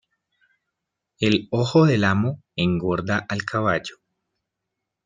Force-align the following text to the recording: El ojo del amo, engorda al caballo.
El 1.19 1.47
ojo 1.51 1.85
del 1.85 2.05
amo, 2.05 2.41
engorda 2.55 3.23
al 3.29 3.43
caballo. 3.45 3.97